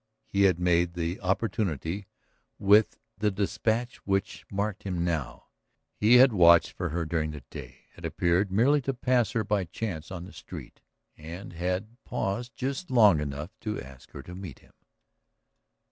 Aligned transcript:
He 0.25 0.45
had 0.45 0.59
made 0.59 0.93
the 0.95 1.19
opportunity 1.21 2.07
with 2.57 2.97
the 3.19 3.29
despatch 3.29 3.97
which 3.97 4.47
marked 4.51 4.81
him 4.81 5.03
now; 5.05 5.49
he 5.95 6.15
had 6.15 6.33
watched 6.33 6.71
for 6.71 6.89
her 6.89 7.05
during 7.05 7.29
the 7.29 7.43
day, 7.51 7.81
had 7.93 8.03
appeared 8.03 8.51
merely 8.51 8.81
to 8.81 8.95
pass 8.95 9.29
her 9.33 9.43
by 9.43 9.63
chance 9.65 10.09
on 10.09 10.25
the 10.25 10.33
street, 10.33 10.81
and 11.15 11.53
had 11.53 12.03
paused 12.03 12.55
just 12.55 12.89
long 12.89 13.19
enough 13.19 13.51
to 13.59 13.79
ask 13.79 14.09
her 14.13 14.23
to 14.23 14.33
meet 14.33 14.57
him. 14.57 14.73